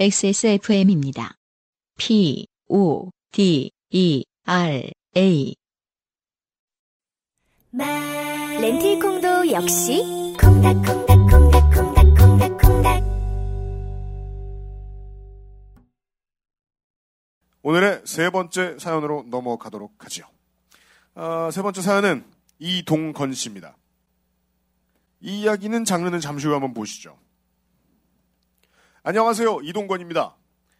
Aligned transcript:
XSFM입니다. 0.00 1.36
P, 1.98 2.46
O, 2.68 3.10
D, 3.32 3.70
E, 3.90 4.24
R, 4.46 4.90
A. 5.14 5.54
렌틸콩도 7.70 9.52
역시 9.52 10.02
콩닥콩닥콩닥콩닥콩닥콩닥 10.40 13.04
오늘의 17.60 18.00
세 18.06 18.30
번째 18.30 18.78
사연으로 18.78 19.26
넘어가도록 19.28 20.02
하지요. 20.02 20.24
아, 21.14 21.50
세 21.52 21.60
번째 21.60 21.82
사연은 21.82 22.24
이동건 22.58 23.34
씨입니다. 23.34 23.76
이 25.20 25.42
이야기는 25.42 25.84
장르는 25.84 26.20
잠시 26.20 26.46
후에 26.46 26.54
한번 26.54 26.72
보시죠. 26.72 27.18
안녕하세요. 29.02 29.60
이동건입니다. 29.62 30.36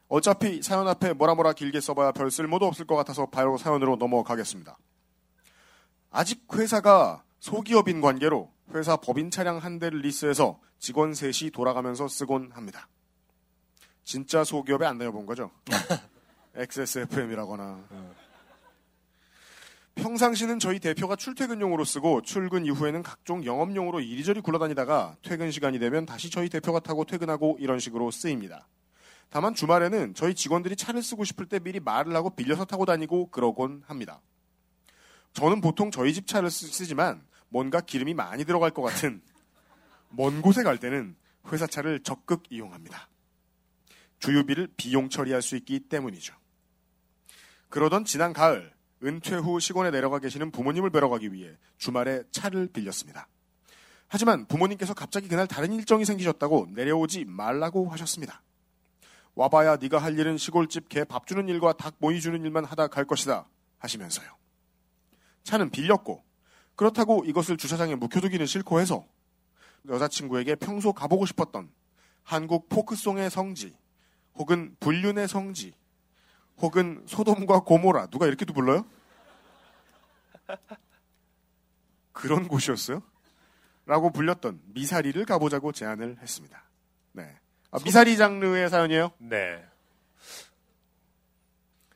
어차피 0.08 0.60
사연 0.62 0.86
앞에 0.86 1.14
뭐라 1.14 1.34
뭐라 1.34 1.54
길게 1.54 1.80
써봐야 1.80 2.12
별 2.12 2.30
쓸모도 2.30 2.66
없을 2.66 2.86
것 2.86 2.94
같아서 2.94 3.24
바로 3.26 3.56
사연으로 3.56 3.96
넘어가겠습니다. 3.96 4.76
아직 6.10 6.46
회사가 6.52 7.24
소기업인 7.38 8.02
관계로 8.02 8.52
회사 8.74 8.96
법인 8.96 9.30
차량 9.30 9.56
한 9.56 9.78
대를 9.78 10.00
리스해서 10.00 10.60
직원 10.78 11.14
셋이 11.14 11.50
돌아가면서 11.50 12.08
쓰곤 12.08 12.50
합니다. 12.52 12.88
진짜 14.04 14.44
소기업에 14.44 14.84
안 14.84 14.98
다녀본 14.98 15.24
거죠? 15.24 15.50
XSFM이라거나. 16.54 17.78
평상시는 20.00 20.58
저희 20.58 20.78
대표가 20.78 21.14
출퇴근용으로 21.14 21.84
쓰고 21.84 22.22
출근 22.22 22.64
이후에는 22.64 23.02
각종 23.02 23.44
영업용으로 23.44 24.00
이리저리 24.00 24.40
굴러다니다가 24.40 25.16
퇴근 25.22 25.50
시간이 25.50 25.78
되면 25.78 26.06
다시 26.06 26.30
저희 26.30 26.48
대표가 26.48 26.80
타고 26.80 27.04
퇴근하고 27.04 27.58
이런 27.60 27.78
식으로 27.78 28.10
쓰입니다. 28.10 28.66
다만 29.28 29.54
주말에는 29.54 30.14
저희 30.14 30.34
직원들이 30.34 30.76
차를 30.76 31.02
쓰고 31.02 31.24
싶을 31.24 31.46
때 31.46 31.58
미리 31.60 31.80
말을 31.80 32.16
하고 32.16 32.30
빌려서 32.30 32.64
타고 32.64 32.86
다니고 32.86 33.30
그러곤 33.30 33.82
합니다. 33.86 34.22
저는 35.34 35.60
보통 35.60 35.90
저희 35.90 36.14
집 36.14 36.26
차를 36.26 36.50
쓰, 36.50 36.66
쓰지만 36.66 37.22
뭔가 37.50 37.80
기름이 37.80 38.14
많이 38.14 38.44
들어갈 38.44 38.70
것 38.70 38.82
같은 38.82 39.20
먼 40.08 40.40
곳에 40.40 40.62
갈 40.62 40.78
때는 40.78 41.14
회사 41.52 41.66
차를 41.66 42.00
적극 42.00 42.44
이용합니다. 42.48 43.08
주유비를 44.18 44.68
비용 44.76 45.10
처리할 45.10 45.42
수 45.42 45.56
있기 45.56 45.80
때문이죠. 45.80 46.34
그러던 47.68 48.04
지난 48.04 48.32
가을 48.32 48.72
은퇴 49.02 49.36
후 49.36 49.60
시골에 49.60 49.90
내려가 49.90 50.18
계시는 50.18 50.50
부모님을 50.50 50.90
뵈러 50.90 51.08
가기 51.08 51.32
위해 51.32 51.56
주말에 51.78 52.22
차를 52.30 52.68
빌렸습니다. 52.68 53.28
하지만 54.08 54.46
부모님께서 54.46 54.92
갑자기 54.92 55.28
그날 55.28 55.46
다른 55.46 55.72
일정이 55.72 56.04
생기셨다고 56.04 56.68
내려오지 56.72 57.24
말라고 57.24 57.88
하셨습니다. 57.90 58.42
와봐야 59.34 59.76
네가 59.76 59.98
할 59.98 60.18
일은 60.18 60.36
시골집 60.36 60.88
개 60.88 61.04
밥 61.04 61.26
주는 61.26 61.48
일과 61.48 61.72
닭 61.72 61.94
모이 61.98 62.20
주는 62.20 62.44
일만 62.44 62.64
하다 62.64 62.88
갈 62.88 63.04
것이다 63.04 63.48
하시면서요. 63.78 64.28
차는 65.44 65.70
빌렸고 65.70 66.22
그렇다고 66.74 67.24
이것을 67.24 67.56
주차장에 67.56 67.94
묵혀두기는 67.94 68.44
싫고 68.46 68.80
해서 68.80 69.06
여자친구에게 69.88 70.56
평소 70.56 70.92
가보고 70.92 71.24
싶었던 71.24 71.70
한국 72.22 72.68
포크송의 72.68 73.30
성지 73.30 73.76
혹은 74.34 74.76
불륜의 74.80 75.28
성지 75.28 75.72
혹은 76.60 77.02
소돔과 77.06 77.60
고모라 77.60 78.06
누가 78.06 78.26
이렇게도 78.26 78.52
불러요? 78.52 78.84
그런 82.12 82.48
곳이었어요? 82.48 83.02
라고 83.86 84.10
불렸던 84.10 84.60
미사리를 84.66 85.24
가보자고 85.24 85.72
제안을 85.72 86.18
했습니다. 86.20 86.62
네. 87.12 87.36
아, 87.70 87.78
미사리 87.84 88.16
장르의 88.16 88.68
사연이에요? 88.68 89.12
네. 89.18 89.64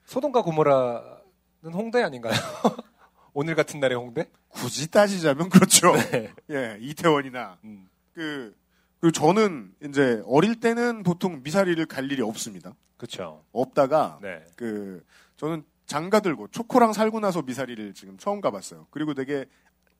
소돔과 0.06 0.42
고모라는 0.42 1.72
홍대 1.72 2.02
아닌가요? 2.02 2.32
오늘 3.34 3.54
같은 3.54 3.80
날의 3.80 3.98
홍대? 3.98 4.30
굳이 4.48 4.90
따지자면 4.90 5.48
그렇죠. 5.50 5.92
네. 5.92 6.32
예, 6.50 6.78
이태원이나 6.80 7.58
음. 7.64 7.88
그 8.14 8.56
그리고 9.04 9.12
저는 9.12 9.74
이제 9.84 10.22
어릴 10.24 10.60
때는 10.60 11.02
보통 11.02 11.42
미사리를 11.42 11.84
갈 11.84 12.10
일이 12.10 12.22
없습니다. 12.22 12.74
그쵸. 12.96 13.44
없다가 13.52 14.18
네. 14.22 14.42
그 14.56 15.04
저는 15.36 15.62
장가 15.84 16.20
들고 16.20 16.48
초코랑 16.48 16.94
살고 16.94 17.20
나서 17.20 17.42
미사리를 17.42 17.92
지금 17.92 18.16
처음 18.16 18.40
가봤어요. 18.40 18.86
그리고 18.90 19.12
되게 19.12 19.44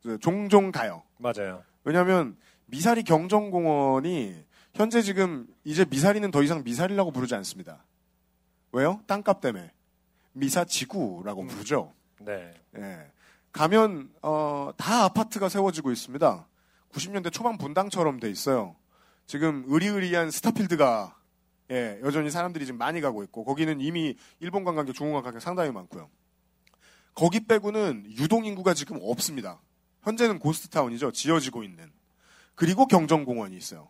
그 0.03 0.19
종종 0.21 0.73
가요. 0.73 1.03
맞아요. 1.19 1.63
왜냐하면 1.85 2.39
미사리 2.65 3.03
경정공원이 3.03 4.43
현재 4.73 5.03
지금 5.03 5.49
이제 5.65 5.85
미사리는 5.85 6.31
더 6.31 6.43
이상 6.43 6.65
미사리라고 6.65 7.11
부르지 7.11 7.35
않습니다. 7.35 7.85
왜요? 8.73 9.03
땅값 9.07 9.43
때문에 9.43 9.71
미사지구라고 10.33 11.43
음. 11.43 11.49
부르죠. 11.49 11.93
네. 12.21 12.55
예. 12.79 13.13
가면 13.53 14.09
어, 14.23 14.71
다 14.79 15.05
아파트가 15.05 15.51
세워지고 15.51 15.93
있습니다. 15.93 16.49
90년대 16.91 17.31
초반 17.31 17.59
분당처럼 17.59 18.19
돼 18.19 18.31
있어요. 18.31 18.77
지금 19.27 19.65
의리의리한 19.67 20.31
스타필드가 20.31 21.17
예, 21.71 21.99
여전히 22.03 22.31
사람들이 22.31 22.67
지금 22.67 22.79
많이 22.79 23.01
가고 23.01 23.23
있고 23.25 23.45
거기는 23.45 23.81
이미 23.81 24.17
일본 24.41 24.65
관광객, 24.65 24.95
중국 24.95 25.15
관광객 25.15 25.41
상당히 25.41 25.73
많고요. 25.73 26.11
거기 27.15 27.47
빼고는 27.47 28.05
유동 28.19 28.45
인구가 28.45 28.75
지금 28.75 28.99
없습니다. 29.01 29.61
현재는 30.03 30.39
고스트타운이죠. 30.39 31.13
지어지고 31.13 31.63
있는. 31.63 31.91
그리고 32.55 32.87
경정공원이 32.87 33.57
있어요. 33.57 33.89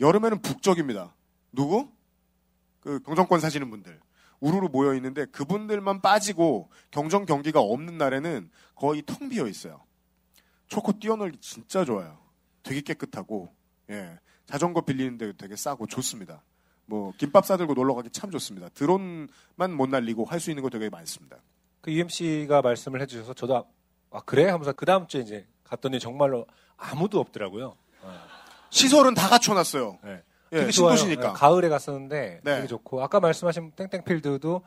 여름에는 0.00 0.42
북적입니다. 0.42 1.14
누구? 1.50 1.90
그 2.80 3.00
경정권 3.00 3.40
사시는 3.40 3.70
분들. 3.70 4.00
우르르 4.40 4.68
모여 4.68 4.94
있는데 4.94 5.24
그분들만 5.26 6.00
빠지고 6.00 6.70
경정 6.90 7.26
경기가 7.26 7.60
없는 7.60 7.96
날에는 7.96 8.50
거의 8.74 9.02
텅 9.06 9.28
비어 9.28 9.46
있어요. 9.46 9.84
초코 10.66 10.98
뛰어놀기 10.98 11.38
진짜 11.40 11.84
좋아요. 11.84 12.18
되게 12.62 12.80
깨끗하고 12.80 13.54
예 13.90 14.18
자전거 14.52 14.82
빌리는데 14.82 15.32
되게 15.38 15.56
싸고 15.56 15.86
좋습니다. 15.86 16.42
뭐 16.84 17.14
김밥 17.16 17.46
싸들고 17.46 17.72
놀러 17.72 17.94
가기 17.94 18.10
참 18.10 18.30
좋습니다. 18.30 18.68
드론만 18.74 19.72
못 19.74 19.88
날리고 19.88 20.26
할 20.26 20.40
수 20.40 20.50
있는 20.50 20.62
거 20.62 20.68
되게 20.68 20.90
많습니다. 20.90 21.38
그 21.80 21.90
UMC가 21.90 22.60
말씀을 22.60 23.00
해주셔서 23.00 23.32
저도 23.32 23.56
아, 23.56 23.64
아, 24.10 24.20
그래? 24.26 24.50
하면서 24.50 24.72
그 24.74 24.84
다음 24.84 25.06
주에 25.06 25.22
이제 25.22 25.46
갔더니 25.64 25.98
정말로 25.98 26.46
아무도 26.76 27.18
없더라고요. 27.18 27.76
시설은 28.68 29.14
다 29.14 29.28
갖춰놨어요. 29.30 29.98
네. 30.04 30.22
예. 30.52 30.70
신도시니까. 30.70 31.28
네, 31.28 31.32
가을에 31.34 31.70
갔었는데 31.70 32.40
네. 32.44 32.54
되게 32.56 32.66
좋고 32.66 33.02
아까 33.02 33.20
말씀하신 33.20 33.72
땡땡필드도 33.72 34.62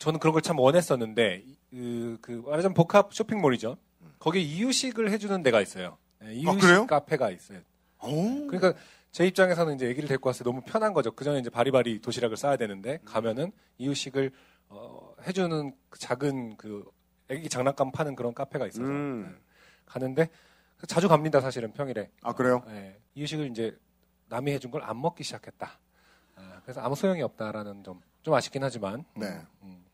저는 0.00 0.18
그런 0.18 0.32
걸 0.32 0.42
참 0.42 0.58
원했었는데 0.58 1.44
그, 1.70 2.18
그 2.20 2.42
말하자면 2.44 2.74
복합 2.74 3.14
쇼핑몰이죠. 3.14 3.76
거기에 4.18 4.42
이유식을 4.42 5.12
해주는 5.12 5.40
데가 5.44 5.60
있어요. 5.60 5.96
네, 6.20 6.34
이유식 6.34 6.70
아? 6.70 6.86
카페가 6.86 7.30
있어요. 7.30 7.60
오. 8.02 8.48
그러니까 8.48 8.74
제 9.12 9.26
입장에서는 9.26 9.74
이제 9.74 9.90
아기를 9.90 10.08
데리고 10.08 10.28
왔을 10.28 10.42
때 10.44 10.50
너무 10.50 10.62
편한 10.62 10.92
거죠. 10.94 11.12
그 11.12 11.24
전에 11.24 11.38
이제 11.38 11.50
바리바리 11.50 12.00
도시락을 12.00 12.36
싸야 12.36 12.56
되는데 12.56 12.98
가면은 13.04 13.52
이유식을 13.78 14.32
어, 14.68 15.14
해주는 15.26 15.76
그 15.90 15.98
작은 15.98 16.56
그 16.56 16.84
아기 17.30 17.48
장난감 17.48 17.92
파는 17.92 18.16
그런 18.16 18.32
카페가 18.32 18.66
있어서 18.68 18.84
음. 18.84 19.26
네. 19.30 19.42
가는데 19.84 20.30
자주 20.88 21.08
갑니다 21.08 21.40
사실은 21.40 21.72
평일에. 21.72 22.10
아 22.22 22.32
그래요? 22.32 22.62
네, 22.66 22.98
이유식을 23.14 23.46
이제 23.50 23.76
남이 24.28 24.50
해준 24.50 24.70
걸 24.70 24.82
안 24.82 25.00
먹기 25.00 25.22
시작했다. 25.24 25.78
아, 26.36 26.60
그래서 26.62 26.80
아무 26.80 26.96
소용이 26.96 27.22
없다라는 27.22 27.84
점 27.84 28.00
좀 28.22 28.34
아쉽긴 28.34 28.62
하지만. 28.62 29.04
네. 29.16 29.26
음, 29.62 29.84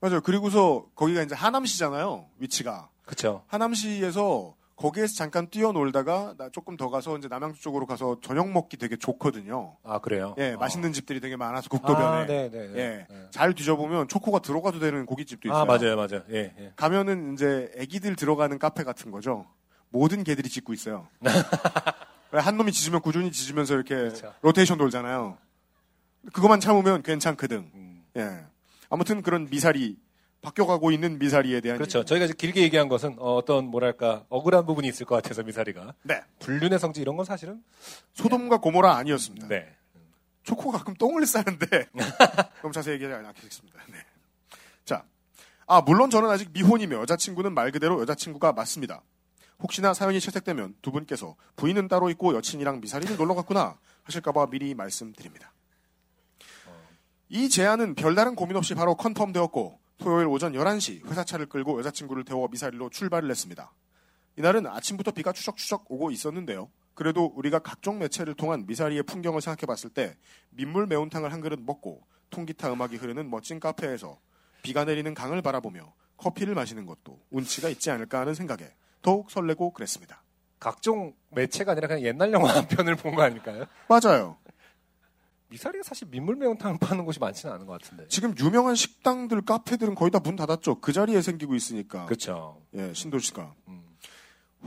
맞아요. 0.00 0.22
그리고서 0.22 0.88
거기가 0.94 1.22
이제 1.22 1.34
하남시잖아요. 1.34 2.26
위치가 2.38 2.88
그렇죠. 3.04 3.44
하남시에서 3.48 4.56
거기에서 4.76 5.14
잠깐 5.14 5.48
뛰어놀다가 5.48 6.34
나 6.36 6.48
조금 6.50 6.76
더 6.76 6.90
가서 6.90 7.16
이제 7.16 7.28
남양주 7.28 7.60
쪽으로 7.60 7.86
가서 7.86 8.18
저녁 8.22 8.50
먹기 8.50 8.76
되게 8.76 8.96
좋거든요. 8.96 9.76
아 9.84 10.00
그래요. 10.00 10.34
예, 10.38 10.52
어. 10.52 10.58
맛있는 10.58 10.92
집들이 10.92 11.20
되게 11.20 11.36
많아서 11.36 11.68
국도변에. 11.68 12.06
아, 12.06 12.26
네, 12.26 12.50
네, 12.50 12.68
네. 12.68 12.78
예, 12.78 13.06
네. 13.08 13.26
잘 13.30 13.54
뒤져보면 13.54 14.08
초코가 14.08 14.40
들어가도 14.40 14.80
되는 14.80 15.06
고깃집도 15.06 15.48
있어요. 15.48 15.60
아 15.60 15.64
맞아요, 15.64 15.96
맞아요. 15.96 16.22
예, 16.30 16.52
예. 16.58 16.72
가면은 16.74 17.34
이제 17.34 17.70
애기들 17.76 18.16
들어가는 18.16 18.58
카페 18.58 18.82
같은 18.82 19.10
거죠. 19.10 19.46
모든 19.90 20.24
개들이 20.24 20.48
짖고 20.48 20.72
있어요. 20.72 21.06
왜한 22.32 22.56
놈이 22.56 22.72
짖으면 22.72 23.00
꾸준히 23.00 23.30
짖으면서 23.30 23.74
이렇게 23.74 23.94
그렇죠. 23.94 24.34
로테이션 24.42 24.76
돌잖아요. 24.76 25.38
그것만 26.32 26.58
참으면 26.58 27.02
괜찮거든. 27.02 27.70
음. 27.74 28.04
예. 28.16 28.44
아무튼 28.90 29.22
그런 29.22 29.48
미사리 29.48 29.96
바뀌어가고 30.44 30.90
있는 30.92 31.18
미사리에 31.18 31.60
대한 31.60 31.78
그렇죠. 31.78 32.00
얘기. 32.00 32.06
저희가 32.06 32.26
길게 32.26 32.62
얘기한 32.62 32.88
것은 32.88 33.16
어, 33.18 33.44
떤 33.44 33.66
뭐랄까 33.66 34.24
억울한 34.28 34.66
부분이 34.66 34.86
있을 34.88 35.06
것 35.06 35.16
같아서 35.16 35.42
미사리가 35.42 35.94
네. 36.02 36.22
불륜의 36.38 36.78
성지 36.78 37.00
이런 37.00 37.16
건 37.16 37.24
사실은 37.24 37.62
소돔과 38.12 38.58
고모라 38.58 38.94
아니었습니다. 38.96 39.48
네. 39.48 39.74
초코가 40.42 40.78
가끔 40.78 40.94
똥을 40.94 41.26
싸는데 41.26 41.66
그럼 42.58 42.72
자세히 42.72 42.94
얘기하지 42.94 43.26
않겠습니다. 43.26 43.80
네. 43.90 43.96
자, 44.84 45.04
아 45.66 45.80
물론 45.80 46.10
저는 46.10 46.28
아직 46.28 46.50
미혼이며 46.52 47.00
여자친구는 47.00 47.52
말 47.54 47.72
그대로 47.72 48.00
여자친구가 48.02 48.52
맞습니다. 48.52 49.02
혹시나 49.60 49.94
사연이 49.94 50.20
채택되면 50.20 50.74
두 50.82 50.92
분께서 50.92 51.36
부인은 51.56 51.88
따로 51.88 52.10
있고 52.10 52.34
여친이랑 52.34 52.80
미사리를 52.80 53.16
놀러 53.16 53.34
갔구나 53.34 53.78
하실까봐 54.02 54.48
미리 54.50 54.74
말씀드립니다. 54.74 55.52
이 57.30 57.48
제안은 57.48 57.94
별다른 57.94 58.34
고민 58.34 58.56
없이 58.56 58.74
바로 58.74 58.94
컨펌되었고 58.94 59.78
토요일 59.98 60.26
오전 60.26 60.52
11시 60.52 61.06
회사차를 61.06 61.46
끌고 61.46 61.78
여자친구를 61.78 62.24
태워 62.24 62.48
미사리로 62.48 62.90
출발을 62.90 63.30
했습니다. 63.30 63.72
이날은 64.36 64.66
아침부터 64.66 65.12
비가 65.12 65.32
추적추적 65.32 65.84
오고 65.88 66.10
있었는데요. 66.10 66.70
그래도 66.94 67.32
우리가 67.36 67.60
각종 67.60 67.98
매체를 67.98 68.34
통한 68.34 68.66
미사리의 68.66 69.04
풍경을 69.04 69.40
생각해 69.40 69.66
봤을 69.66 69.90
때 69.90 70.16
민물 70.50 70.86
매운탕을 70.86 71.32
한 71.32 71.40
그릇 71.40 71.60
먹고 71.60 72.02
통기타 72.30 72.72
음악이 72.72 72.96
흐르는 72.96 73.30
멋진 73.30 73.60
카페에서 73.60 74.18
비가 74.62 74.84
내리는 74.84 75.12
강을 75.14 75.42
바라보며 75.42 75.92
커피를 76.16 76.54
마시는 76.54 76.86
것도 76.86 77.20
운치가 77.30 77.68
있지 77.68 77.90
않을까 77.90 78.20
하는 78.20 78.34
생각에 78.34 78.72
더욱 79.02 79.30
설레고 79.30 79.72
그랬습니다. 79.72 80.22
각종 80.58 81.14
매체가 81.30 81.72
아니라 81.72 81.88
그냥 81.88 82.02
옛날 82.04 82.32
영화 82.32 82.48
한 82.56 82.66
편을 82.66 82.96
본 82.96 83.14
거 83.14 83.22
아닐까요? 83.22 83.66
맞아요. 83.88 84.38
미사리가 85.54 85.84
사실 85.84 86.08
민물 86.10 86.36
매운탕을 86.36 86.78
파는 86.80 87.04
곳이 87.04 87.20
많지는 87.20 87.54
않은 87.54 87.66
것 87.66 87.80
같은데. 87.80 88.06
지금 88.08 88.34
유명한 88.38 88.74
식당들, 88.74 89.42
카페들은 89.42 89.94
거의 89.94 90.10
다 90.10 90.18
문 90.24 90.36
닫았죠. 90.36 90.80
그 90.80 90.92
자리에 90.92 91.20
생기고 91.22 91.54
있으니까. 91.54 92.06
그렇죠. 92.06 92.60
예, 92.74 92.92
신도시가. 92.94 93.54
음. 93.68 93.84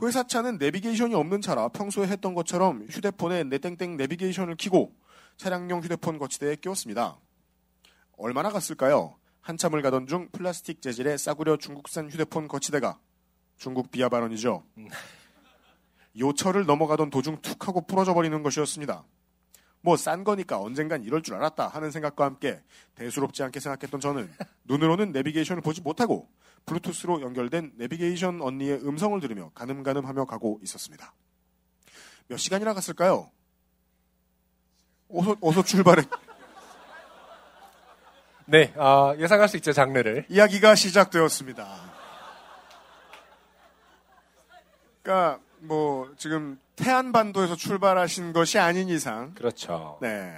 회사 0.04 0.26
차는 0.28 0.60
내비게이션이 0.60 1.16
없는 1.16 1.42
차라 1.42 1.68
평소에 1.70 2.08
했던 2.08 2.36
것처럼 2.36 2.86
휴대폰에 2.90 3.44
내땡땡 3.46 3.98
내비게이션을 3.98 4.56
켜고 4.60 4.94
차량용 5.38 5.82
휴대폰 5.82 6.20
거치대에 6.20 6.56
끼웠습니다. 6.58 7.18
얼마나 8.18 8.50
갔을까요? 8.50 9.16
한참을 9.42 9.82
가던 9.82 10.06
중 10.06 10.30
플라스틱 10.32 10.82
재질의 10.84 11.18
싸구려 11.18 11.58
중국산 11.58 12.12
휴대폰 12.12 12.48
거치대가 12.48 13.00
중국 13.58 13.90
비하 13.90 14.08
발언이죠. 14.08 14.64
요철을 16.20 16.68
넘어가던 16.68 17.10
도중 17.10 17.42
툭 17.42 17.68
하고 17.68 17.82
부러져 17.82 18.14
버리는 18.14 18.44
것이었습니다. 18.44 19.04
뭐 19.88 19.96
싼 19.96 20.26
거니까 20.26 20.60
언젠간 20.60 21.06
이럴 21.06 21.24
줄 21.24 21.36
알았다 21.36 21.70
하는 21.70 21.92
생각과 21.92 22.26
함께 22.26 22.62
대수롭지 22.96 23.42
않게 23.44 23.62
생각했던 23.62 24.02
저는 24.02 24.30
눈으로는 24.66 25.14
내비게이션을 25.14 25.62
보지 25.62 25.80
못하고 25.80 26.28
블루투스로 26.66 27.22
연결된 27.22 27.72
내비게이션 27.78 28.42
언니의 28.42 28.86
음성을 28.86 29.18
들으며 29.22 29.50
가늠가늠하며 29.56 30.26
가고 30.26 30.60
있었습니다. 30.62 31.14
몇 32.28 32.36
시간이나 32.36 32.74
갔을까요? 32.74 33.32
어서, 35.08 35.38
어서 35.40 35.64
출발해. 35.64 36.04
네, 38.46 38.74
아, 38.76 39.16
예상할 39.18 39.48
수 39.48 39.56
있죠, 39.56 39.72
장르를. 39.72 40.26
이야기가 40.28 40.76
시작되었습니다. 40.76 41.66
그러니까 45.02 45.40
뭐 45.60 46.14
지금 46.18 46.60
태안반도에서 46.78 47.56
출발하신 47.56 48.34
것이 48.34 48.60
아닌 48.60 48.88
이상 48.88 49.34
그렇죠. 49.34 49.98
네. 50.02 50.32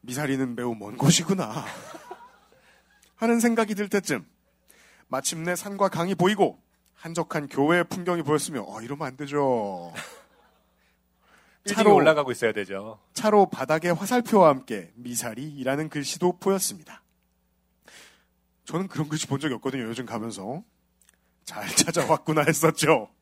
미사리는 0.00 0.56
매우 0.56 0.74
먼 0.74 0.96
곳이구나. 0.96 1.64
하는 3.16 3.40
생각이 3.40 3.74
들 3.74 3.88
때쯤 3.88 4.26
마침내 5.06 5.54
산과 5.54 5.88
강이 5.90 6.14
보이고 6.14 6.60
한적한 6.94 7.48
교외의 7.48 7.84
풍경이 7.84 8.22
보였으며 8.22 8.64
어 8.66 8.80
이러면 8.80 9.06
안 9.06 9.16
되죠. 9.16 9.92
차로 11.66 11.94
올라가고 11.94 12.32
있어야 12.32 12.52
되죠. 12.52 12.98
차로 13.12 13.46
바닥에 13.48 13.90
화살표와 13.90 14.48
함께 14.48 14.90
미사리라는 14.96 15.88
글씨도 15.88 16.38
보였습니다. 16.38 17.02
저는 18.64 18.88
그런 18.88 19.08
글씨 19.08 19.26
본 19.26 19.40
적이 19.40 19.54
없거든요. 19.54 19.84
요즘 19.84 20.06
가면서 20.06 20.62
잘 21.44 21.66
찾아왔구나 21.76 22.42
했었죠. 22.42 23.13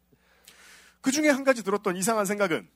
그 1.02 1.12
중에 1.12 1.28
한 1.28 1.44
가지 1.44 1.62
들었던 1.62 1.96
이상한 1.96 2.25
생각은 2.25 2.69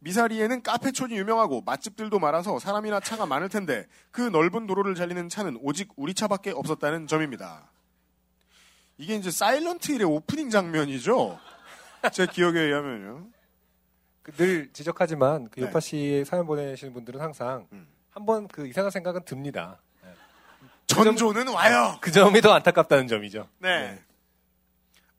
미사리에는 0.00 0.62
카페촌이 0.62 1.14
유명하고 1.14 1.60
맛집들도 1.60 2.18
많아서 2.18 2.58
사람이나 2.58 2.98
차가 2.98 3.24
많을 3.24 3.48
텐데 3.48 3.86
그 4.10 4.20
넓은 4.20 4.66
도로를 4.66 4.94
달리는 4.94 5.28
차는 5.28 5.58
오직 5.62 5.90
우리 5.94 6.12
차밖에 6.12 6.50
없었다는 6.50 7.06
점입니다. 7.06 7.70
이게 8.98 9.14
이제 9.14 9.30
사일런트 9.30 9.92
힐의 9.92 10.04
오프닝 10.04 10.50
장면이죠. 10.50 11.38
제 12.12 12.26
기억에 12.26 12.58
의하면요. 12.58 13.28
그늘 14.22 14.72
지적하지만 14.72 15.48
그 15.50 15.60
네. 15.60 15.66
요파 15.66 15.78
씨의 15.78 16.24
사연 16.24 16.46
보내시는 16.46 16.92
분들은 16.92 17.20
항상 17.20 17.68
음. 17.72 17.86
한번 18.10 18.48
그 18.48 18.66
이상한 18.66 18.90
생각은 18.90 19.24
듭니다. 19.24 19.80
전조는 20.86 21.48
와요. 21.48 21.96
그 22.00 22.10
점이 22.10 22.40
더 22.40 22.52
안타깝다는 22.52 23.06
점이죠. 23.08 23.48
네. 23.58 23.98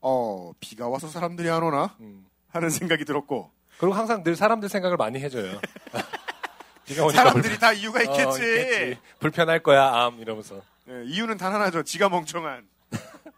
어, 0.06 0.52
비가 0.60 0.86
와서 0.86 1.08
사람들이 1.08 1.48
안 1.48 1.62
오나? 1.62 1.96
음. 2.00 2.26
하는 2.50 2.68
생각이 2.68 3.06
들었고, 3.06 3.50
그리고 3.78 3.94
항상 3.94 4.22
늘 4.22 4.36
사람들 4.36 4.68
생각을 4.68 4.98
많이 4.98 5.18
해줘요. 5.18 5.58
비가 6.84 7.06
오니까 7.06 7.22
사람들이 7.24 7.58
다 7.58 7.72
이유가 7.72 8.00
불- 8.00 8.10
있겠지. 8.10 8.26
어, 8.26 8.32
있겠지. 8.34 9.00
불편할 9.18 9.62
거야, 9.62 9.86
암 10.04 10.20
이러면서. 10.20 10.60
네, 10.84 11.04
이유는 11.06 11.38
단 11.38 11.54
하나죠. 11.54 11.84
지가 11.84 12.10
멍청한. 12.10 12.68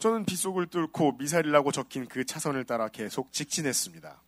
저는 0.00 0.24
빗속을 0.24 0.66
뚫고 0.66 1.12
미사리라고 1.12 1.70
적힌 1.70 2.08
그 2.08 2.24
차선을 2.26 2.64
따라 2.64 2.88
계속 2.88 3.32
직진했습니다. 3.32 4.20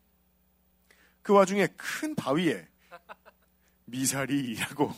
그 1.22 1.32
와중에 1.32 1.66
큰 1.76 2.14
바위에 2.14 2.68
미사리라고 3.86 4.94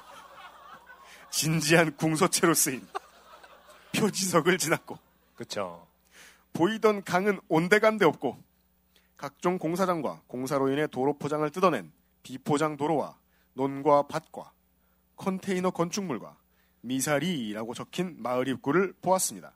진지한 1.32 1.96
궁서체로 1.96 2.52
쓰인 2.52 2.86
표지석을 3.96 4.58
지났고 4.58 4.98
그렇죠. 5.34 5.86
보이던 6.52 7.04
강은 7.04 7.40
온데간데 7.48 8.04
없고 8.04 8.42
각종 9.16 9.58
공사장과 9.58 10.22
공사로 10.26 10.70
인해 10.70 10.86
도로 10.86 11.16
포장을 11.16 11.48
뜯어낸 11.50 11.92
비포장 12.22 12.76
도로와 12.76 13.16
논과 13.54 14.08
밭과 14.08 14.52
컨테이너 15.16 15.70
건축물과 15.70 16.36
미사리라고 16.80 17.74
적힌 17.74 18.16
마을 18.18 18.48
입구를 18.48 18.92
보았습니다. 19.00 19.52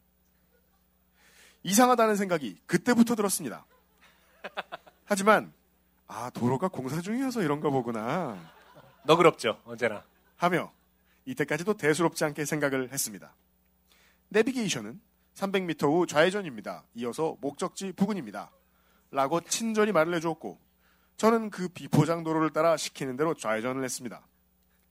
이상하다는 1.64 2.16
생각이 2.16 2.58
그때부터 2.66 3.16
들었습니다. 3.16 3.66
하지만 5.04 5.52
아 6.06 6.30
도로가 6.30 6.68
공사 6.68 7.00
중이어서 7.00 7.42
이런가 7.42 7.68
보구나 7.70 8.38
너그럽죠, 9.04 9.60
언제나. 9.64 10.04
하며 10.36 10.72
이때까지도 11.24 11.74
대수롭지 11.74 12.24
않게 12.24 12.44
생각을 12.44 12.92
했습니다. 12.92 13.32
내비게이션은 14.28 15.00
300m 15.34 15.82
후 15.84 16.06
좌회전입니다. 16.06 16.84
이어서 16.94 17.36
목적지 17.40 17.92
부근입니다. 17.92 18.50
라고 19.10 19.40
친절히 19.40 19.92
말을 19.92 20.14
해주었고 20.14 20.58
저는 21.16 21.50
그 21.50 21.68
비포장 21.68 22.24
도로를 22.24 22.50
따라 22.50 22.76
시키는 22.76 23.16
대로 23.16 23.34
좌회전을 23.34 23.84
했습니다. 23.84 24.26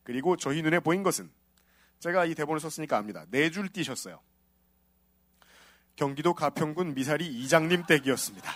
그리고 0.03 0.37
저희 0.37 0.61
눈에 0.61 0.79
보인 0.79 1.03
것은 1.03 1.31
제가 1.99 2.25
이 2.25 2.35
대본을 2.35 2.59
썼으니까 2.59 2.97
압니다. 2.97 3.25
네 3.29 3.49
줄 3.49 3.69
띄셨어요. 3.69 4.19
경기도 5.95 6.33
가평군 6.33 6.93
미사리 6.93 7.27
이장님 7.27 7.85
댁이었습니다. 7.87 8.51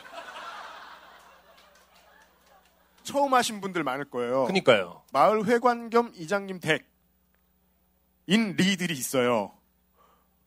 처음 3.03 3.33
하신 3.33 3.61
분들 3.61 3.83
많을 3.83 4.05
거예요. 4.05 4.45
그니까요. 4.45 5.03
마을 5.13 5.45
회관 5.45 5.89
겸 5.89 6.11
이장님 6.15 6.59
댁인 6.59 8.55
리들이 8.55 8.93
있어요. 8.93 9.57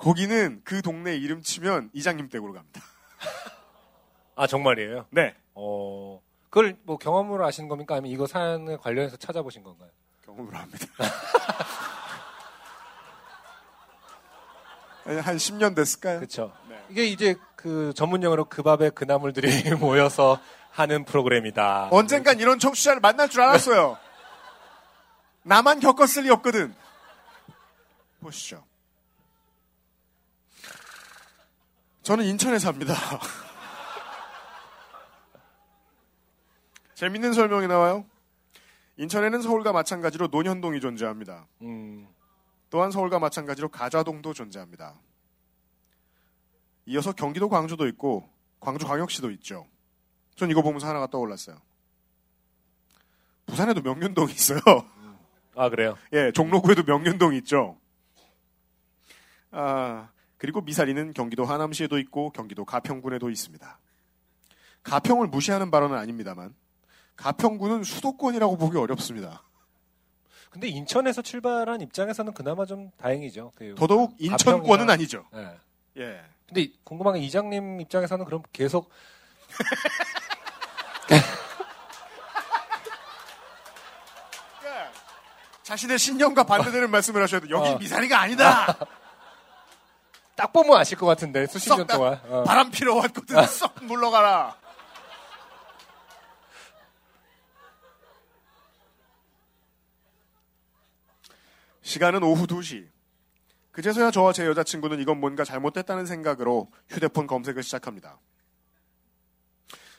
거기는 0.02 0.60
그 0.64 0.82
동네 0.82 1.16
이름 1.16 1.42
치면 1.42 1.90
이장님 1.92 2.28
댁으로 2.28 2.52
갑니다. 2.52 2.80
아, 4.34 4.48
정말이에요? 4.48 5.06
네. 5.10 5.36
어, 5.54 6.20
그걸 6.50 6.76
뭐 6.82 6.98
경험으로 6.98 7.46
아시는 7.46 7.68
겁니까? 7.68 7.94
아니면 7.94 8.10
이거 8.10 8.26
사연에 8.26 8.76
관련해서 8.78 9.16
찾아보신 9.16 9.62
건가요? 9.62 9.90
경험으로 10.24 10.56
합니다. 10.56 10.86
한 15.04 15.36
10년 15.36 15.76
됐을까요? 15.76 16.18
그렇죠. 16.18 16.52
네. 16.68 16.82
이게 16.90 17.04
이제 17.04 17.36
그 17.54 17.92
전문 17.94 18.24
용어로 18.24 18.46
그 18.46 18.64
밥에 18.64 18.90
그 18.90 19.04
나물들이 19.04 19.70
모여서 19.78 20.40
하는 20.70 21.04
프로그램이다. 21.04 21.90
언젠간 21.92 22.40
이런 22.40 22.58
청취자를 22.58 22.98
만날 23.00 23.28
줄 23.28 23.40
알았어요. 23.42 23.98
나만 25.44 25.78
겪었을 25.78 26.24
리 26.24 26.30
없거든. 26.30 26.74
보시죠. 28.20 28.64
저는 32.02 32.24
인천에 32.24 32.58
삽니다. 32.58 32.94
재밌는 36.94 37.32
설명이 37.32 37.68
나와요. 37.68 38.04
인천에는 38.96 39.40
서울과 39.40 39.72
마찬가지로 39.72 40.26
논현동이 40.28 40.80
존재합니다. 40.80 41.46
음, 41.62 42.08
또한 42.70 42.90
서울과 42.90 43.18
마찬가지로 43.18 43.68
가좌동도 43.68 44.34
존재합니다. 44.34 44.94
이어서 46.86 47.12
경기도 47.12 47.48
광주도 47.48 47.86
있고 47.88 48.28
광주 48.60 48.86
광역시도 48.86 49.30
있죠. 49.32 49.66
전 50.34 50.50
이거 50.50 50.62
보면서 50.62 50.88
하나가 50.88 51.06
떠올랐어요. 51.06 51.56
부산에도 53.46 53.80
명륜동이 53.80 54.32
있어요. 54.32 54.60
아 55.54 55.68
그래요. 55.68 55.96
예, 56.12 56.32
종로구에도 56.32 56.82
명륜동이 56.84 57.38
있죠. 57.38 57.78
아, 59.50 60.11
그리고 60.42 60.60
미사리는 60.60 61.14
경기도 61.14 61.44
하남시에도 61.44 62.00
있고 62.00 62.30
경기도 62.30 62.64
가평군에도 62.64 63.30
있습니다. 63.30 63.78
가평을 64.82 65.28
무시하는 65.28 65.70
발언은 65.70 65.96
아닙니다만 65.96 66.52
가평군은 67.14 67.84
수도권이라고 67.84 68.56
보기 68.56 68.76
어렵습니다. 68.76 69.44
근데 70.50 70.66
인천에서 70.66 71.22
출발한 71.22 71.80
입장에서는 71.80 72.34
그나마 72.34 72.66
좀 72.66 72.90
다행이죠. 72.96 73.52
그 73.54 73.76
더더욱 73.78 74.16
인천권은 74.18 74.86
가평이나- 74.86 74.90
아니죠. 74.90 75.24
예. 75.34 75.56
예. 75.98 76.20
근데 76.48 76.72
궁금한 76.82 77.14
게 77.14 77.20
이장님 77.20 77.80
입장에서는 77.82 78.24
그럼 78.24 78.42
계속 78.52 78.90
자신의 85.62 86.00
신념과 86.00 86.42
반대되는 86.42 86.90
말씀을 86.90 87.22
하셔도 87.22 87.48
여기 87.50 87.68
어. 87.68 87.78
미사리가 87.78 88.20
아니다. 88.20 88.76
딱 90.42 90.52
보면 90.52 90.76
아실 90.76 90.98
것 90.98 91.06
같은데 91.06 91.46
수십 91.46 91.68
썩년 91.68 91.86
나- 91.86 91.94
동안. 91.94 92.20
어. 92.28 92.42
바람 92.42 92.68
피러 92.72 92.96
왔거든. 92.96 93.46
썩 93.46 93.72
물러가라. 93.84 94.56
시간은 101.82 102.22
오후 102.22 102.46
2시. 102.46 102.88
그제서야 103.72 104.10
저와 104.10 104.32
제 104.32 104.46
여자친구는 104.46 105.00
이건 105.00 105.18
뭔가 105.18 105.44
잘못됐다는 105.44 106.06
생각으로 106.06 106.70
휴대폰 106.88 107.26
검색을 107.26 107.62
시작합니다. 107.62 108.18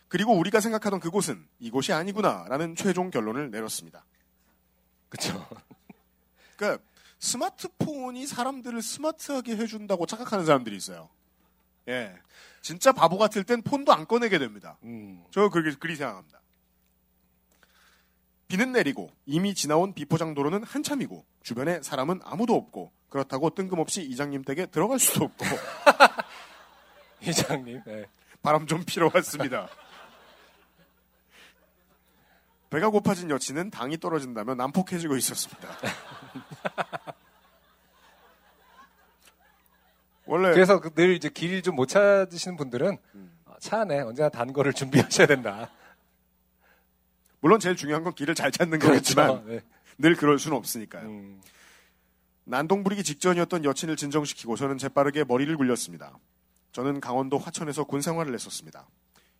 그리고 0.07 0.37
우리가 0.37 0.59
생각하던 0.59 0.99
그곳은 0.99 1.47
이곳이 1.59 1.91
아니구나라는 1.91 2.75
최종 2.75 3.09
결론을 3.09 3.49
내렸습니다. 3.49 4.05
그쵸. 5.09 5.47
그러니까 6.55 6.83
스마트폰이 7.23 8.27
사람들을 8.27 8.81
스마트하게 8.81 9.55
해준다고 9.55 10.05
착각하는 10.05 10.45
사람들이 10.45 10.75
있어요. 10.75 11.09
예, 11.87 12.13
진짜 12.61 12.91
바보 12.91 13.17
같을 13.17 13.45
땐 13.45 13.61
폰도 13.61 13.93
안 13.93 14.05
꺼내게 14.05 14.39
됩니다. 14.39 14.77
음. 14.83 15.23
저 15.31 15.47
그렇게 15.47 15.73
그리 15.79 15.95
생각합니다. 15.95 16.41
비는 18.49 18.73
내리고 18.73 19.09
이미 19.25 19.55
지나온 19.55 19.93
비포장 19.93 20.33
도로는 20.33 20.63
한참이고 20.63 21.25
주변에 21.41 21.81
사람은 21.81 22.19
아무도 22.25 22.55
없고 22.55 22.91
그렇다고 23.07 23.51
뜬금없이 23.51 24.03
이장님 24.03 24.43
댁에 24.43 24.65
들어갈 24.65 24.99
수도 24.99 25.23
없고 25.25 25.45
이장님. 27.25 27.83
네. 27.85 28.05
바람 28.41 28.67
좀 28.67 28.83
피러 28.85 29.09
왔습니다. 29.13 29.69
배가 32.69 32.89
고파진 32.89 33.29
여친은 33.29 33.69
당이 33.69 33.99
떨어진다며 33.99 34.55
난폭해지고 34.55 35.15
있었습니다. 35.15 35.69
원래 40.25 40.51
그래서 40.53 40.79
그늘 40.79 41.13
이제 41.15 41.29
길좀못 41.29 41.89
찾으시는 41.89 42.57
분들은 42.57 42.97
어, 43.45 43.53
차 43.59 43.81
안에 43.81 44.01
언제나 44.01 44.29
단 44.29 44.53
거를 44.53 44.71
준비하셔야 44.73 45.27
된다. 45.27 45.69
물론 47.41 47.59
제일 47.59 47.75
중요한 47.75 48.03
건 48.03 48.13
길을 48.13 48.35
잘 48.35 48.51
찾는 48.51 48.79
거겠지만 48.79 49.45
네. 49.47 49.61
늘 49.97 50.15
그럴 50.15 50.39
수는 50.39 50.57
없으니까요. 50.57 51.07
음. 51.07 51.41
난동 52.45 52.83
부리기 52.83 53.03
직전이었던 53.03 53.63
여친을 53.65 53.95
진정시키고 53.95 54.55
저는 54.55 54.77
재빠르게 54.77 55.23
머리를 55.25 55.55
굴렸습니다. 55.57 56.17
저는 56.71 56.99
강원도 57.01 57.37
화천에서 57.37 57.83
군 57.85 58.01
생활을 58.01 58.33
했었습니다. 58.33 58.87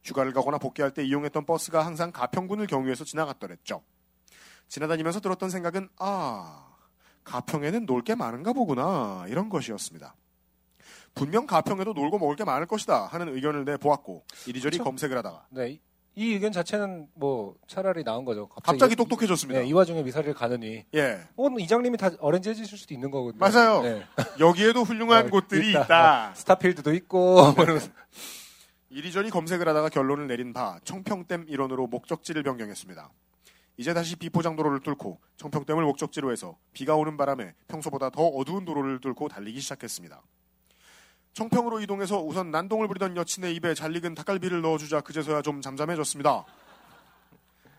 휴가를 0.03 0.33
가거나 0.33 0.57
복귀할 0.57 0.91
때 0.93 1.03
이용했던 1.03 1.45
버스가 1.45 1.85
항상 1.85 2.11
가평군을 2.11 2.67
경유해서 2.67 3.03
지나갔더랬죠. 3.05 3.81
지나다니면서 4.67 5.19
들었던 5.21 5.49
생각은 5.49 5.89
아 5.97 6.75
가평에는 7.23 7.85
놀 7.85 8.01
게 8.03 8.15
많은가 8.15 8.51
보구나 8.53 9.25
이런 9.29 9.47
것이었습니다. 9.49 10.13
분명 11.13 11.45
가평에도 11.45 11.93
놀고 11.93 12.17
먹을 12.19 12.35
게 12.35 12.43
많을 12.43 12.65
것이다 12.65 13.05
하는 13.05 13.33
의견을 13.35 13.65
내보았고 13.65 14.25
이리저리 14.47 14.77
그쵸. 14.77 14.83
검색을 14.83 15.17
하다가 15.17 15.45
네. 15.51 15.69
이- 15.71 15.81
이 16.15 16.33
의견 16.33 16.51
자체는 16.51 17.07
뭐 17.15 17.55
차라리 17.67 18.03
나은 18.03 18.23
거죠. 18.25 18.47
갑자기 18.47 18.93
이- 18.93 18.95
똑똑해졌습니다. 18.95 19.61
네, 19.61 19.65
이 19.67 19.73
와중에 19.73 20.03
미사리를 20.03 20.33
가느니. 20.35 20.85
예 20.93 21.19
어, 21.35 21.47
이장님이 21.59 21.97
다 21.97 22.11
어렌지 22.19 22.49
해주실 22.49 22.77
수도 22.77 22.93
있는 22.93 23.09
거거든요. 23.09 23.39
맞아요. 23.39 23.81
네. 23.81 24.03
여기에도 24.39 24.83
훌륭한 24.83 25.27
어, 25.27 25.29
곳들이 25.29 25.71
있다. 25.71 25.81
있다. 25.83 26.33
스타필드도 26.35 26.93
있고. 26.95 27.51
뭐. 27.53 27.65
이리저리 28.89 29.31
검색을 29.31 29.67
하다가 29.67 29.89
결론을 29.89 30.27
내린 30.27 30.53
바 30.53 30.79
청평댐 30.83 31.45
일원으로 31.47 31.87
목적지를 31.87 32.43
변경했습니다. 32.43 33.09
이제 33.77 33.91
다시 33.95 34.15
비포장 34.15 34.55
도로를 34.55 34.81
뚫고 34.81 35.19
청평댐을 35.37 35.83
목적지로 35.83 36.31
해서 36.31 36.57
비가 36.73 36.95
오는 36.95 37.17
바람에 37.17 37.55
평소보다 37.67 38.11
더 38.11 38.27
어두운 38.27 38.65
도로를 38.65 38.99
뚫고 39.01 39.29
달리기 39.29 39.59
시작했습니다. 39.61 40.21
청평으로 41.33 41.79
이동해서 41.81 42.21
우선 42.21 42.51
난동을 42.51 42.87
부리던 42.87 43.17
여친의 43.17 43.55
입에 43.55 43.73
잘 43.73 43.95
익은 43.95 44.13
닭갈비를 44.15 44.61
넣어주자 44.61 45.01
그제서야 45.01 45.41
좀 45.41 45.61
잠잠해졌습니다. 45.61 46.45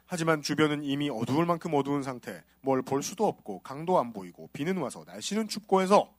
하지만 0.06 0.42
주변은 0.42 0.82
이미 0.84 1.08
어두울 1.08 1.46
만큼 1.46 1.72
어두운 1.74 2.02
상태, 2.02 2.42
뭘 2.60 2.82
볼 2.82 3.02
수도 3.02 3.26
없고 3.26 3.60
강도 3.60 3.98
안 3.98 4.12
보이고 4.12 4.48
비는 4.52 4.76
와서 4.78 5.04
날씨는 5.06 5.48
춥고 5.48 5.80
해서 5.82 6.12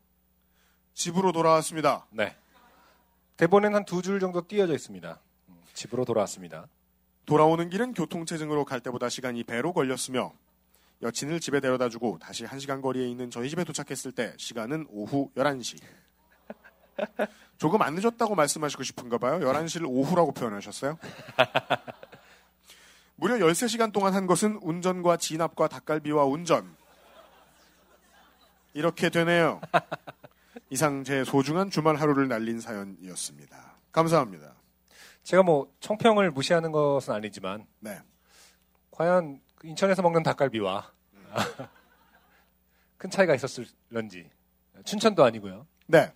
집으로 0.93 1.31
돌아왔습니다. 1.31 2.05
네. 2.09 2.35
대본엔 3.37 3.75
한 3.75 3.85
두 3.85 4.01
줄 4.01 4.19
정도 4.19 4.47
띄어져 4.47 4.73
있습니다. 4.73 5.19
음, 5.49 5.55
집으로 5.73 6.05
돌아왔습니다. 6.05 6.67
돌아오는 7.25 7.69
길은 7.69 7.93
교통체증으로 7.93 8.63
갈 8.65 8.79
때보다 8.79 9.09
시간이 9.09 9.43
배로 9.43 9.73
걸렸으며 9.73 10.31
여친을 11.01 11.41
집에 11.41 11.59
데려다주고 11.59 12.19
다시 12.19 12.45
1시간 12.45 12.81
거리에 12.81 13.07
있는 13.07 13.29
저희 13.29 13.49
집에 13.49 13.63
도착했을 13.65 14.13
때 14.13 14.33
시간은 14.37 14.87
오후 14.89 15.29
11시. 15.35 15.81
조금 17.57 17.81
안 17.81 17.95
늦었다고 17.95 18.35
말씀하시고 18.35 18.83
싶은가 18.83 19.17
봐요. 19.17 19.39
11시를 19.39 19.85
오후라고 19.87 20.33
표현하셨어요. 20.33 20.97
무려 23.15 23.35
13시간 23.35 23.93
동안 23.93 24.13
한 24.13 24.27
것은 24.27 24.59
운전과 24.61 25.17
진압과 25.17 25.67
닭갈비와 25.67 26.25
운전. 26.25 26.75
이렇게 28.73 29.09
되네요. 29.09 29.61
이상 30.69 31.05
제 31.05 31.23
소중한 31.23 31.69
주말 31.69 31.95
하루를 31.95 32.27
날린 32.27 32.59
사연이었습니다. 32.59 33.77
감사합니다. 33.91 34.55
제가 35.23 35.43
뭐 35.43 35.71
청평을 35.79 36.31
무시하는 36.31 36.71
것은 36.71 37.13
아니지만 37.13 37.65
네. 37.79 37.99
과연 38.91 39.39
그 39.55 39.67
인천에서 39.67 40.01
먹는 40.01 40.23
닭갈비와 40.23 40.91
큰 42.97 43.09
차이가 43.09 43.33
있었을런지 43.33 44.29
춘천도 44.83 45.23
아니고요. 45.23 45.65
네. 45.87 46.11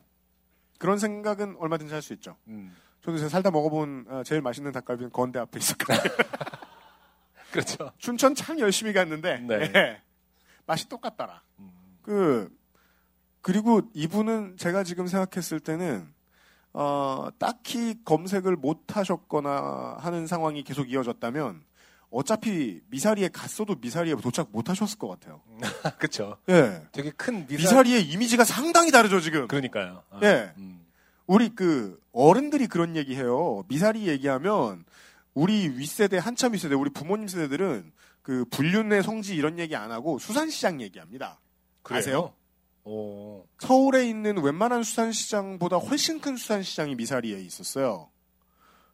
그런 0.79 0.97
생각은 0.97 1.57
얼마든지 1.59 1.93
할 1.93 2.01
수 2.01 2.13
있죠. 2.13 2.35
음, 2.47 2.75
저도 3.01 3.17
제가 3.17 3.29
살다 3.29 3.51
먹어본 3.51 4.05
어, 4.09 4.23
제일 4.23 4.41
맛있는 4.41 4.71
닭갈비는 4.71 5.11
건대 5.11 5.37
앞에 5.37 5.59
있었거든요. 5.59 5.99
그렇죠. 7.51 7.91
춘천 7.97 8.33
참 8.35 8.59
열심히 8.59 8.93
갔는데 8.93 9.39
네. 9.39 9.71
예. 9.75 10.01
맛이 10.65 10.87
똑같더라. 10.89 11.41
음, 11.59 11.71
그 12.01 12.49
그리고 13.41 13.81
이분은 13.93 14.57
제가 14.57 14.83
지금 14.83 15.07
생각했을 15.07 15.59
때는 15.59 16.11
어, 16.73 17.27
딱히 17.39 18.03
검색을 18.05 18.55
못 18.55 18.95
하셨거나 18.95 19.97
하는 19.99 20.27
상황이 20.27 20.63
계속 20.63 20.89
이어졌다면 20.91 21.63
어차피 22.11 22.81
미사리에 22.89 23.29
갔어도 23.29 23.75
미사리에 23.75 24.15
도착 24.15 24.49
못 24.51 24.69
하셨을 24.69 24.97
것 24.97 25.07
같아요. 25.07 25.41
그렇죠. 25.99 26.37
예. 26.49 26.81
되게 26.91 27.11
큰 27.11 27.45
미사... 27.45 27.61
미사 27.61 27.83
리의 27.83 28.03
이미지가 28.03 28.43
상당히 28.43 28.91
다르죠 28.91 29.19
지금. 29.19 29.47
그러니까요. 29.47 30.03
아, 30.09 30.19
예. 30.23 30.53
음, 30.57 30.85
우리 31.27 31.49
그 31.49 31.99
어른들이 32.11 32.67
그런 32.67 32.95
얘기해요. 32.95 33.63
미사리 33.67 34.07
얘기하면 34.07 34.85
우리 35.33 35.69
윗세대 35.69 36.17
한참 36.17 36.53
윗세대 36.53 36.73
우리 36.73 36.89
부모님 36.89 37.27
세대들은 37.27 37.91
그 38.23 38.45
불륜의 38.49 39.03
성지 39.03 39.35
이런 39.35 39.59
얘기 39.59 39.75
안 39.75 39.91
하고 39.91 40.17
수산시장 40.19 40.81
얘기합니다. 40.81 41.39
그래요? 41.83 41.99
아세요? 41.99 42.33
오, 42.83 43.45
서울에 43.59 44.07
있는 44.07 44.41
웬만한 44.41 44.83
수산시장보다 44.83 45.77
훨씬 45.77 46.19
큰 46.19 46.35
수산시장이 46.35 46.95
미사리에 46.95 47.39
있었어요. 47.39 48.09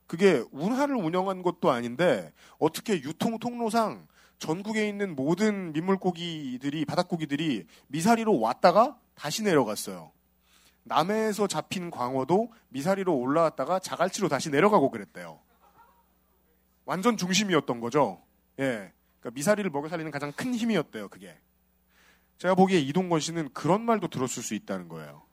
그게 0.08 0.44
운하를 0.52 0.96
운영한 0.96 1.42
것도 1.42 1.72
아닌데 1.72 2.32
어떻게 2.60 2.94
유통 2.96 3.40
통로상 3.40 4.08
전국에 4.38 4.88
있는 4.88 5.16
모든 5.16 5.74
민물고기들이 5.74 6.86
바닷고기들이 6.86 7.66
미사리로 7.88 8.40
왔다가 8.40 8.98
다시 9.16 9.44
내려갔어요. 9.44 10.12
남해에서 10.84 11.48
잡힌 11.48 11.90
광어도 11.90 12.52
미사리로 12.70 13.16
올라왔다가 13.18 13.80
자갈치로 13.80 14.30
다시 14.30 14.50
내려가고 14.50 14.92
그랬대요. 14.92 15.40
완전 16.86 17.18
중심이었던 17.18 17.80
거죠. 17.80 18.22
예. 18.60 18.94
그러니까 19.20 19.32
미사리를 19.34 19.70
먹여 19.72 19.90
살리는 19.90 20.12
가장 20.12 20.32
큰 20.32 20.54
힘이었대요, 20.54 21.10
그게. 21.10 21.36
제가 22.38 22.54
보기에 22.54 22.80
이동건 22.80 23.20
씨는 23.20 23.50
그런 23.54 23.82
말도 23.82 24.10
들었을 24.10 24.44
수 24.44 24.54
있다는 24.54 24.88
거예요. 24.88 25.25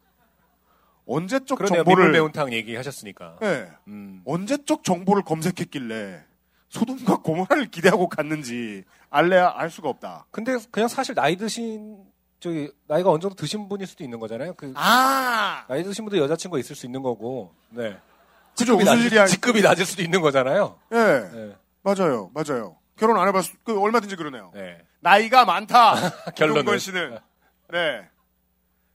언제적 1.13 1.59
그러네요. 1.59 1.85
정보를 1.85 2.13
매운탕 2.13 2.53
얘기하셨으니까. 2.53 3.39
예. 3.43 3.69
음, 3.89 4.23
언제적 4.25 4.85
정보를 4.85 5.23
검색했길래 5.23 6.23
소돔과 6.69 7.19
고모라를 7.19 7.67
기대하고 7.67 8.09
갔는지 8.09 8.85
알래야 9.11 9.53
알 9.55 9.71
수가 9.71 9.89
없다. 9.89 10.27
근데 10.31 10.57
그냥 10.71 10.89
사실 10.89 11.15
나이 11.15 11.37
드신 11.37 12.05
저기 12.41 12.73
나이가 12.89 13.11
어느 13.11 13.21
정도 13.21 13.37
드신 13.37 13.69
분일 13.69 13.87
수도 13.87 14.03
있는 14.03 14.19
거잖아요. 14.19 14.55
그 14.55 14.73
아, 14.75 15.65
나이 15.69 15.85
드신 15.85 16.05
분도 16.05 16.19
여자친구가 16.19 16.59
있을 16.59 16.75
수 16.75 16.87
있는 16.87 17.03
거고. 17.03 17.55
네. 17.71 17.99
그죠 18.57 18.77
직급이 18.77 18.85
낮을, 18.85 19.19
아니. 19.19 19.31
직급이 19.31 19.63
낮을 19.63 19.87
수도 19.87 20.03
있는 20.03 20.21
거잖아요. 20.21 20.79
예, 20.93 20.97
네. 20.97 21.57
맞아요, 21.83 22.31
맞아요. 22.35 22.77
결혼 22.97 23.19
안 23.19 23.29
해봤, 23.29 23.45
그 23.65 23.81
얼마든지 23.81 24.17
그러네요. 24.17 24.51
네. 24.55 24.79
나이가 25.01 25.45
많다. 25.45 25.95
결론은. 26.37 26.79
씨는. 26.79 27.19
네. 27.71 28.09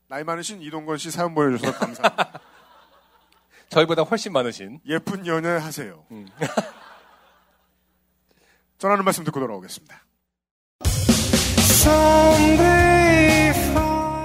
나이 0.09 0.23
많으신 0.23 0.61
이동건 0.61 0.97
씨 0.97 1.11
사연 1.11 1.35
보내주셔서 1.35 1.77
감사합니다. 1.77 2.39
저희보다 3.69 4.03
훨씬 4.03 4.31
많으신 4.31 4.79
예쁜 4.87 5.27
연애 5.27 5.49
하세요. 5.49 6.05
음. 6.11 6.25
전하는 8.79 9.03
말씀 9.03 9.23
듣고 9.25 9.39
돌아오겠습니다. 9.39 10.03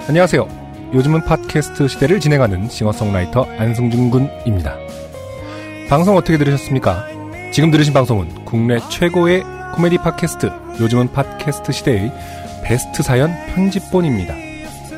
안녕하세요. 0.07 0.93
요즘은 0.95 1.25
팟캐스트 1.25 1.89
시대를 1.89 2.21
진행하는 2.21 2.69
싱어송라이터 2.69 3.45
안승준 3.45 4.11
군입니다. 4.11 4.77
방송 5.89 6.17
어떻게 6.17 6.39
들으셨습니까? 6.39 7.07
지금 7.53 7.71
들으신 7.71 7.93
방송은 7.93 8.45
국내 8.45 8.79
최고의 8.89 9.43
코미디 9.75 9.99
팟캐스트 9.99 10.47
요즘은 10.81 11.13
팟캐스트 11.13 11.73
시대의 11.73 12.13
베스트 12.63 13.03
사연 13.03 13.31
편집본입니다. 13.47 14.42